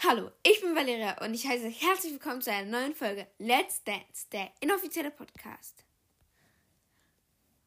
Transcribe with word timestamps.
Hallo, 0.00 0.30
ich 0.44 0.60
bin 0.60 0.76
Valeria 0.76 1.20
und 1.24 1.34
ich 1.34 1.44
heiße 1.44 1.66
herzlich 1.66 2.12
willkommen 2.12 2.40
zu 2.40 2.52
einer 2.52 2.70
neuen 2.70 2.94
Folge 2.94 3.26
Let's 3.38 3.82
Dance, 3.82 4.28
der 4.30 4.48
inoffizielle 4.60 5.10
Podcast. 5.10 5.84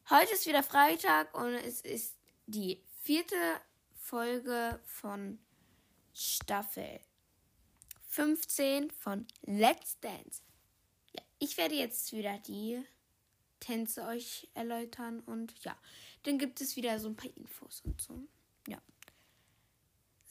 Heute 0.09 0.31
ist 0.31 0.47
wieder 0.47 0.63
Freitag 0.63 1.37
und 1.37 1.55
es 1.55 1.81
ist 1.81 2.15
die 2.45 2.81
vierte 3.03 3.35
Folge 3.95 4.79
von 4.85 5.39
Staffel 6.13 7.01
15 8.07 8.91
von 8.91 9.27
Let's 9.41 9.99
Dance. 9.99 10.41
Ja, 11.11 11.23
ich 11.37 11.57
werde 11.57 11.75
jetzt 11.75 12.13
wieder 12.13 12.37
die 12.39 12.81
Tänze 13.59 14.05
euch 14.05 14.47
erläutern 14.53 15.19
und 15.19 15.53
ja, 15.65 15.77
dann 16.23 16.39
gibt 16.39 16.61
es 16.61 16.77
wieder 16.77 16.97
so 16.97 17.09
ein 17.09 17.17
paar 17.17 17.35
Infos 17.35 17.81
und 17.81 17.99
so. 17.99 18.23
Ja. 18.69 18.81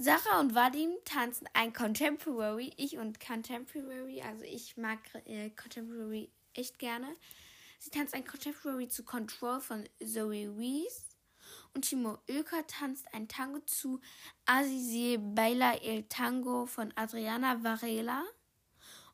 Sarah 0.02 0.40
und 0.40 0.54
Vadim 0.54 0.92
tanzen 1.04 1.46
ein 1.52 1.74
Contemporary. 1.74 2.72
Ich 2.78 2.96
und 2.96 3.20
Contemporary, 3.20 4.22
also 4.22 4.44
ich 4.44 4.78
mag 4.78 4.98
äh, 5.26 5.50
Contemporary 5.50 6.30
echt 6.54 6.78
gerne. 6.78 7.06
Sie 7.78 7.90
tanzt 7.90 8.14
ein 8.14 8.26
Contemporary 8.26 8.88
zu 8.88 9.04
Control 9.04 9.60
von 9.60 9.86
Zoe 10.02 10.56
Wees. 10.56 11.04
Und 11.74 11.82
Timo 11.82 12.16
Oelker 12.30 12.66
tanzt 12.66 13.12
ein 13.12 13.28
Tango 13.28 13.58
zu 13.66 14.00
Azizie 14.46 15.18
Baila 15.18 15.74
El 15.74 16.04
Tango 16.04 16.64
von 16.64 16.94
Adriana 16.96 17.62
Varela. 17.62 18.24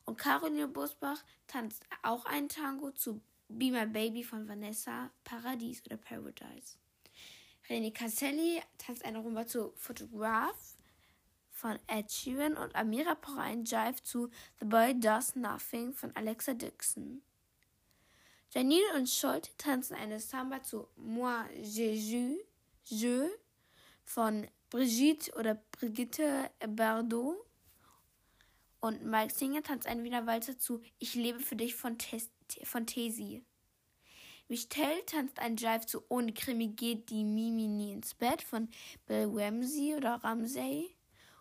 Und 0.05 0.17
Caroline 0.17 0.69
Bosbach 0.69 1.21
tanzt 1.47 1.83
auch 2.01 2.23
ein 2.23 2.47
Tango 2.47 2.91
zu 2.91 3.19
Be 3.49 3.71
My 3.71 3.87
Baby 3.87 4.23
von 4.23 4.47
Vanessa 4.47 5.11
Paradies 5.25 5.85
oder 5.85 5.97
Paradise. 5.97 6.77
René 7.67 7.91
Casselli 7.91 8.61
tanzt 8.77 9.03
eine 9.03 9.17
Rumba 9.17 9.45
zu 9.45 9.73
Photograph 9.75 10.76
von 11.57 11.79
Ed 11.87 12.11
Sheeran 12.11 12.55
und 12.55 12.75
Amira 12.75 13.15
braucht 13.15 13.39
einen 13.39 13.65
Jive 13.65 14.03
zu 14.03 14.29
The 14.59 14.65
Boy 14.65 14.99
Does 14.99 15.35
Nothing 15.35 15.91
von 15.91 16.15
Alexa 16.15 16.53
Dixon. 16.53 17.23
Janine 18.51 18.85
und 18.95 19.09
Scholt 19.09 19.57
tanzen 19.57 19.95
eine 19.95 20.19
Samba 20.19 20.61
zu 20.61 20.87
Moi 20.95 21.43
Jésus, 21.59 22.37
Je 22.83 23.27
von 24.03 24.47
Brigitte 24.69 25.33
oder 25.33 25.55
Brigitte 25.71 26.51
Bardot. 26.59 27.35
Und 28.79 29.03
Mike 29.03 29.33
Singer 29.33 29.63
tanzt 29.63 29.87
einen 29.87 30.03
Wiener 30.03 30.27
Walzer 30.27 30.59
zu 30.59 30.81
Ich 30.99 31.15
lebe 31.15 31.39
für 31.39 31.55
dich 31.55 31.73
von, 31.73 31.97
Tes 31.97 32.29
von 32.63 32.85
Tesi. 32.85 33.43
Michelle 34.47 35.03
tanzt 35.07 35.39
ein 35.39 35.57
Jive 35.57 35.87
zu 35.87 36.03
Ohne 36.07 36.33
Krimi 36.33 36.67
geht 36.67 37.09
die 37.09 37.23
Mimi 37.23 37.67
nie 37.67 37.93
ins 37.93 38.13
Bett 38.13 38.43
von 38.43 38.69
Bill 39.07 39.27
Ramsey 39.33 39.95
oder 39.95 40.23
Ramsey. 40.23 40.96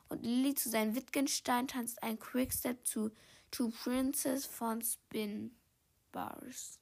Und 0.08 0.22
Lily 0.22 0.54
zu 0.54 0.68
seinem 0.68 0.94
Wittgenstein 0.94 1.68
tanzt 1.68 2.02
ein 2.02 2.18
Quickstep 2.18 2.86
zu 2.86 3.10
Two 3.50 3.70
Princess 3.70 4.46
von 4.46 4.82
Spin 4.82 5.56
Bars. 6.12 6.78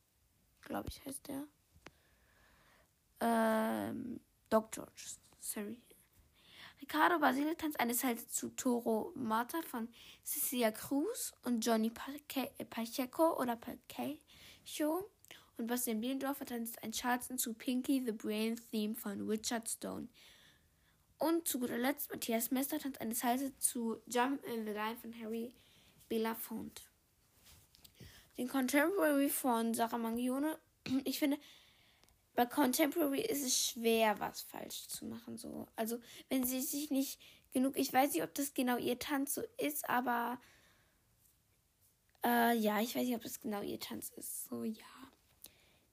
Glaube 0.62 0.88
ich, 0.88 1.04
heißt 1.04 1.28
der. 1.28 1.46
Ähm, 3.20 4.20
Doc 4.50 4.72
George. 4.72 5.16
Sorry. 5.40 5.80
Ricardo 6.80 7.18
Basile 7.18 7.56
tanzt 7.56 7.80
eine 7.80 7.94
Salsa 7.94 8.28
zu 8.28 8.50
Toro 8.50 9.12
Marta 9.14 9.62
von 9.62 9.88
Cecilia 10.22 10.70
Cruz 10.70 11.32
und 11.42 11.64
Johnny 11.64 11.90
Pacheco 11.90 13.40
oder 13.40 13.56
Pacheco. 13.56 15.10
Und 15.56 15.68
Bastian 15.68 16.00
Bielendorfer 16.00 16.44
tanzt 16.44 16.82
ein 16.82 16.92
Charleston 16.92 17.38
zu 17.38 17.54
Pinky 17.54 18.02
the 18.04 18.12
Brain 18.12 18.60
Theme 18.70 18.94
von 18.94 19.26
Richard 19.28 19.68
Stone. 19.68 20.08
Und 21.24 21.48
zu 21.48 21.58
guter 21.58 21.78
Letzt 21.78 22.10
Matthias 22.10 22.50
Mester 22.50 22.78
tanzt 22.78 23.00
eine 23.00 23.14
Salsa 23.14 23.46
zu 23.58 23.96
Jump 24.06 24.44
in 24.44 24.66
the 24.66 24.72
Line 24.72 24.98
von 24.98 25.18
Harry 25.18 25.54
Belafonte. 26.06 26.82
Den 28.36 28.46
Contemporary 28.46 29.30
von 29.30 29.72
Sarah 29.72 29.96
Mangione. 29.96 30.58
Ich 31.04 31.18
finde, 31.18 31.38
bei 32.34 32.44
Contemporary 32.44 33.22
ist 33.22 33.42
es 33.42 33.58
schwer, 33.58 34.20
was 34.20 34.42
falsch 34.42 34.86
zu 34.88 35.06
machen. 35.06 35.38
So. 35.38 35.66
Also, 35.76 35.98
wenn 36.28 36.44
sie 36.44 36.60
sich 36.60 36.90
nicht 36.90 37.18
genug. 37.54 37.78
Ich 37.78 37.90
weiß 37.90 38.12
nicht, 38.12 38.22
ob 38.22 38.34
das 38.34 38.52
genau 38.52 38.76
ihr 38.76 38.98
Tanz 38.98 39.32
so 39.32 39.42
ist, 39.56 39.88
aber. 39.88 40.38
Äh, 42.22 42.54
ja, 42.58 42.82
ich 42.82 42.94
weiß 42.94 43.02
nicht, 43.02 43.16
ob 43.16 43.22
das 43.22 43.40
genau 43.40 43.62
ihr 43.62 43.80
Tanz 43.80 44.10
ist. 44.10 44.44
So, 44.50 44.62
ja. 44.62 44.84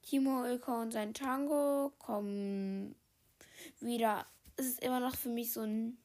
Timo 0.02 0.44
Ilko 0.44 0.82
und 0.82 0.92
sein 0.92 1.14
Tango 1.14 1.94
kommen 2.00 2.96
wieder 3.80 4.26
es 4.58 4.68
ist 4.68 4.82
immer 4.82 5.00
noch 5.00 5.16
für 5.16 5.30
mich 5.30 5.54
so 5.54 5.62
ein 5.62 5.98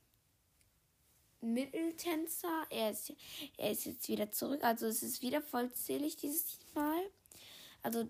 Mitteltänzer. 1.40 2.66
Er 2.70 2.90
ist, 2.90 3.12
er 3.56 3.70
ist 3.70 3.84
jetzt 3.84 4.08
wieder 4.08 4.30
zurück. 4.32 4.62
Also 4.64 4.86
es 4.86 5.02
ist 5.02 5.22
wieder 5.22 5.40
vollzählig 5.40 6.16
dieses 6.16 6.58
Mal. 6.74 7.10
Also, 7.82 8.08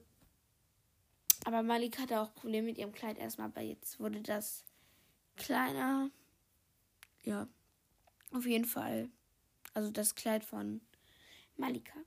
aber 1.45 1.63
Malik 1.63 1.99
hatte 1.99 2.21
auch 2.21 2.35
Probleme 2.35 2.69
mit 2.69 2.79
ihrem 2.79 2.93
Kleid 2.93 3.19
erstmal, 3.19 3.49
aber 3.49 3.61
jetzt 3.61 4.01
wurde 4.01 4.21
das 4.21 4.65
kleiner. 5.37 6.11
Ja, 7.25 7.49
auf 8.33 8.47
jeden 8.47 8.65
Fall. 8.65 9.11
Also 9.75 9.91
das 9.91 10.15
Kleid 10.15 10.45
von 10.45 10.81
Malika. 11.57 11.99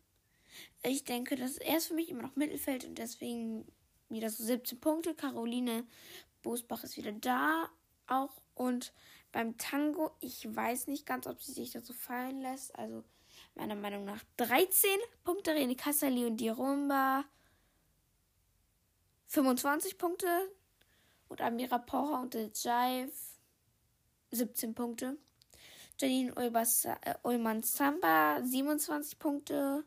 Ich 0.83 1.03
denke, 1.03 1.35
dass 1.35 1.57
er 1.57 1.77
ist 1.77 1.87
für 1.87 1.93
mich 1.93 2.09
immer 2.09 2.23
noch 2.23 2.35
Mittelfeld 2.35 2.85
und 2.85 2.97
deswegen 2.97 3.67
wieder 4.09 4.29
so 4.29 4.43
17 4.43 4.79
Punkte. 4.79 5.13
Caroline 5.13 5.85
Bosbach 6.41 6.83
ist 6.83 6.97
wieder 6.97 7.11
da 7.11 7.69
auch. 8.09 8.41
Und 8.55 8.93
beim 9.31 9.57
Tango, 9.57 10.11
ich 10.19 10.53
weiß 10.53 10.87
nicht 10.87 11.05
ganz, 11.05 11.27
ob 11.27 11.41
sie 11.41 11.53
sich 11.53 11.71
so 11.71 11.93
fallen 11.93 12.41
lässt. 12.41 12.75
Also 12.77 13.03
meiner 13.55 13.75
Meinung 13.75 14.05
nach 14.05 14.23
13 14.37 14.89
Punkte. 15.23 15.51
Rene 15.51 15.75
Kassali 15.75 16.25
und 16.25 16.37
die 16.37 16.49
Rumba 16.49 17.25
25 19.27 19.97
Punkte. 19.97 20.27
Und 21.27 21.41
Amira 21.41 21.77
Pocher 21.77 22.21
und 22.21 22.33
der 22.33 22.49
Jive 22.53 23.11
17 24.31 24.73
Punkte. 24.73 25.17
Janine 25.99 26.33
äh, 26.35 27.15
Ullmann 27.23 27.61
Samba 27.61 28.41
27 28.41 29.19
Punkte 29.19 29.83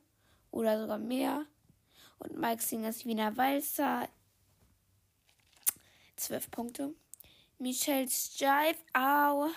oder 0.50 0.80
sogar 0.80 0.98
mehr. 0.98 1.46
Und 2.18 2.38
Mike 2.38 2.62
Singers 2.62 3.04
Wiener 3.04 3.36
Walzer 3.36 4.08
12 6.16 6.50
Punkte. 6.50 6.94
Michelle 7.62 8.06
Jive 8.06 8.76
auch 8.92 9.48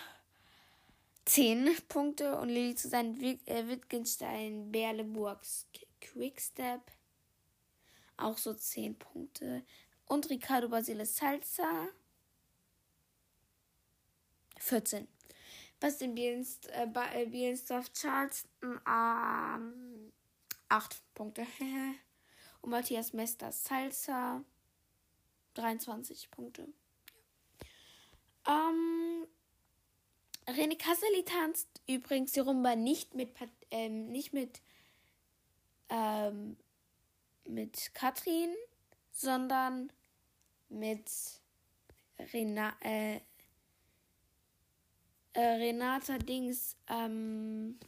10 1.26 1.76
Punkte 1.88 2.38
und 2.38 2.50
Lilly 2.50 2.76
zu 2.76 2.88
seinen 2.88 3.20
äh, 3.48 3.68
Wittgenstein 3.68 4.72
Berleburgs 4.72 5.66
Quickstep 6.00 6.82
auch 8.18 8.38
so 8.38 8.54
10 8.54 9.00
Punkte. 9.00 9.66
Und 10.06 10.30
Ricardo 10.30 10.70
Basile 10.70 11.04
Salsa 11.08 11.88
14. 14.60 15.08
Was 15.82 15.98
den 15.98 16.14
Bielst, 16.14 16.68
äh, 16.68 16.88
äh 17.16 17.26
Bielensdorf 17.26 17.92
Charleston 17.92 18.80
ähm, 18.88 20.14
8 20.70 21.02
Punkte. 21.16 21.48
und 22.62 22.70
Matthias 22.70 23.14
Mester 23.14 23.52
Salsa 23.52 24.44
23 25.56 26.30
Punkte. 26.30 26.68
Ähm, 28.48 29.28
René 30.48 30.78
Kasseli 30.78 31.24
tanzt 31.26 31.68
übrigens 31.88 32.34
die 32.34 32.40
Rumba 32.40 32.76
nicht 32.76 33.16
mit, 33.16 33.30
ähm, 33.72 34.08
nicht 34.08 34.34
mit, 34.34 34.62
ähm, 35.90 36.58
mit 37.46 37.94
Katrin, 37.96 38.54
sondern 39.12 39.92
mit 40.70 41.10
Rena, 42.32 42.76
äh, 42.82 43.20
äh, 45.34 45.42
Renata 45.42 46.18
Dings. 46.20 46.76
Ähm, 46.88 47.80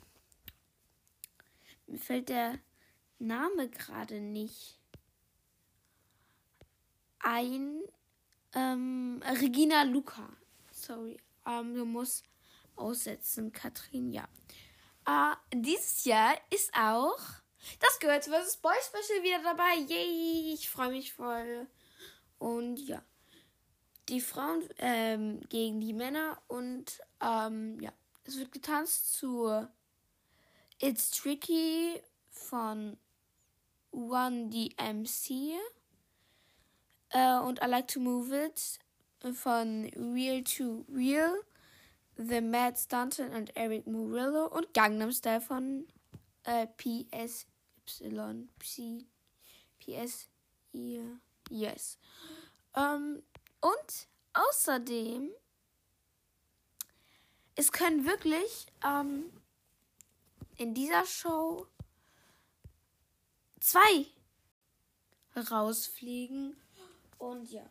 mir 1.86 2.00
fällt 2.00 2.30
der 2.30 2.60
Name 3.20 3.70
gerade 3.70 4.20
nicht 4.20 4.80
ein. 7.20 7.82
Ähm, 8.54 9.22
Regina 9.24 9.84
Luca 9.84 10.28
sorry. 10.88 11.18
Ähm, 11.46 11.76
du 11.76 11.86
musst 11.86 12.24
aussetzen, 12.76 13.52
Katrin, 13.52 14.12
ja. 14.12 14.28
Äh, 15.06 15.36
dieses 15.54 16.06
Jahr 16.06 16.36
ist 16.50 16.74
auch 16.74 17.20
das 17.80 18.00
gehört 18.00 18.26
vs. 18.26 18.58
Boy 18.58 18.76
Special 18.82 19.24
wieder 19.24 19.42
dabei. 19.44 19.76
Yay, 19.88 20.54
ich 20.54 20.70
freue 20.70 20.92
mich 20.92 21.14
voll. 21.14 21.68
Und 22.40 22.78
ja, 22.78 23.04
die 24.10 24.22
Frauen 24.22 24.64
ähm, 24.78 25.42
gegen 25.50 25.82
die 25.82 25.94
Männer 25.94 26.42
und 26.48 27.02
ähm, 27.22 27.80
ja, 27.80 27.92
es 28.24 28.38
wird 28.38 28.52
getanzt 28.52 29.14
zu 29.14 29.68
It's 30.80 31.12
Tricky 31.12 32.02
von 32.30 32.98
One 33.92 34.50
DMC 34.50 35.56
äh, 37.10 37.40
und 37.40 37.62
I 37.62 37.66
Like 37.66 37.88
to 37.88 38.00
Move 38.00 38.46
It 38.46 38.80
von 39.34 39.86
Real 39.96 40.44
to 40.44 40.86
Real 40.94 41.34
The 42.18 42.42
Mad 42.42 42.78
Stunton 42.78 43.32
und 43.34 43.56
Eric 43.56 43.86
Murillo 43.86 44.48
und 44.48 44.74
Gangnam 44.74 45.12
Style 45.12 45.42
von 45.42 45.88
äh, 46.44 46.68
PSY. 46.68 47.46
P. 48.60 49.08
Yes. 51.50 51.98
Ähm, 52.76 53.24
und 53.62 54.08
außerdem, 54.34 55.32
es 57.56 57.72
können 57.72 58.06
wirklich 58.06 58.68
ähm, 58.84 59.32
in 60.58 60.74
dieser 60.74 61.06
Show 61.06 61.68
zwei 63.60 64.08
rausfliegen. 65.36 66.58
Und 67.18 67.52
ja. 67.52 67.70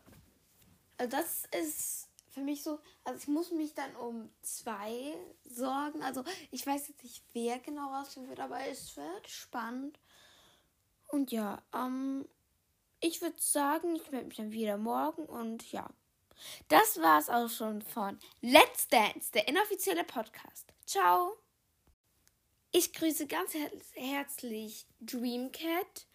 Also 0.97 1.17
das 1.17 1.45
ist 1.59 2.09
für 2.31 2.41
mich 2.41 2.63
so, 2.63 2.79
also 3.03 3.19
ich 3.19 3.27
muss 3.27 3.51
mich 3.51 3.73
dann 3.73 3.95
um 3.95 4.29
zwei 4.41 5.15
sorgen. 5.45 6.03
Also 6.03 6.23
ich 6.51 6.65
weiß 6.65 6.87
jetzt 6.87 7.03
nicht, 7.03 7.23
wer 7.33 7.59
genau 7.59 7.93
rausfliegen 7.93 8.29
wird, 8.29 8.39
aber 8.39 8.59
es 8.67 8.95
wird 8.95 9.27
spannend. 9.27 9.99
Und 11.07 11.31
ja, 11.31 11.61
ähm, 11.73 12.27
ich 12.99 13.21
würde 13.21 13.39
sagen, 13.39 13.95
ich 13.95 14.11
melde 14.11 14.27
mich 14.27 14.37
dann 14.37 14.51
wieder 14.51 14.77
morgen 14.77 15.25
und 15.25 15.71
ja. 15.71 15.89
Das 16.67 17.01
war 17.01 17.19
es 17.19 17.29
auch 17.29 17.49
schon 17.49 17.81
von 17.81 18.19
Let's 18.41 18.87
Dance, 18.87 19.31
der 19.31 19.47
inoffizielle 19.47 20.03
Podcast. 20.03 20.71
Ciao! 20.85 21.37
Ich 22.71 22.93
grüße 22.93 23.27
ganz 23.27 23.53
her 23.53 23.71
herzlich 23.93 24.85
Dreamcat. 24.99 26.05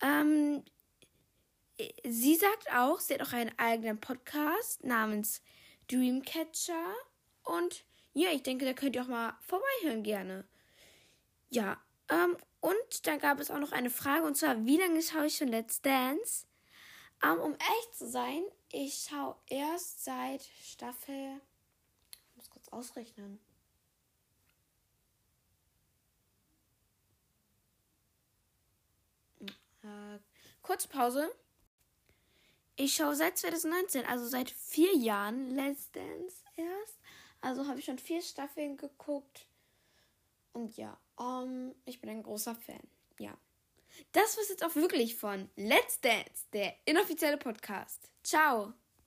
Ähm, 0.00 0.64
sie 2.04 2.36
sagt 2.36 2.72
auch, 2.72 3.00
sie 3.00 3.14
hat 3.14 3.22
auch 3.22 3.32
einen 3.32 3.56
eigenen 3.58 4.00
Podcast 4.00 4.84
namens 4.84 5.42
Dreamcatcher. 5.88 6.94
Und 7.44 7.84
ja, 8.14 8.30
ich 8.30 8.42
denke, 8.42 8.64
da 8.64 8.72
könnt 8.72 8.96
ihr 8.96 9.02
auch 9.02 9.08
mal 9.08 9.36
vorbeihören 9.40 10.02
gerne. 10.02 10.44
Ja, 11.50 11.82
ähm, 12.08 12.36
und 12.60 13.06
dann 13.06 13.18
gab 13.18 13.40
es 13.40 13.50
auch 13.50 13.58
noch 13.58 13.72
eine 13.72 13.90
Frage, 13.90 14.24
und 14.24 14.36
zwar, 14.36 14.64
wie 14.64 14.78
lange 14.78 15.02
schaue 15.02 15.26
ich 15.26 15.36
schon 15.36 15.48
Let's 15.48 15.80
Dance? 15.82 16.46
Ähm, 17.22 17.38
um 17.40 17.54
echt 17.54 17.94
zu 17.94 18.08
sein, 18.08 18.42
ich 18.70 19.08
schaue 19.08 19.36
erst 19.48 20.04
seit 20.04 20.42
Staffel. 20.62 21.40
Ich 22.30 22.36
muss 22.36 22.50
kurz 22.50 22.68
ausrechnen. 22.68 23.38
Äh, 29.82 30.18
kurze 30.62 30.88
Pause. 30.88 31.30
Ich 32.76 32.94
schaue 32.94 33.14
seit 33.14 33.36
2019, 33.38 34.06
also 34.06 34.26
seit 34.26 34.50
vier 34.50 34.96
Jahren 34.96 35.50
Let's 35.50 35.90
Dance 35.92 36.36
erst. 36.56 36.98
Also 37.40 37.66
habe 37.66 37.78
ich 37.78 37.84
schon 37.84 37.98
vier 37.98 38.22
Staffeln 38.22 38.76
geguckt. 38.76 39.46
Und 40.52 40.76
ja, 40.76 40.98
um, 41.16 41.74
ich 41.84 42.00
bin 42.00 42.10
ein 42.10 42.22
großer 42.22 42.54
Fan. 42.54 42.82
Ja. 43.18 43.36
Das 44.12 44.36
war 44.36 44.44
jetzt 44.48 44.64
auch 44.64 44.74
wirklich 44.74 45.16
von 45.16 45.50
Let's 45.56 46.00
Dance, 46.00 46.46
der 46.52 46.74
inoffizielle 46.86 47.36
Podcast. 47.36 48.10
Ciao. 48.22 48.72